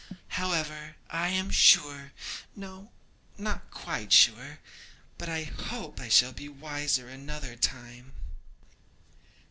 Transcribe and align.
However, 0.29 0.95
I 1.11 1.27
am 1.27 1.51
sure 1.51 2.11
no, 2.55 2.91
not 3.37 3.69
quite 3.69 4.11
sure, 4.11 4.57
but 5.19 5.29
I 5.29 5.43
hope 5.43 5.99
I 5.99 6.09
shall 6.09 6.31
be 6.33 6.49
wiser 6.49 7.07
another 7.07 7.55
time.' 7.55 8.11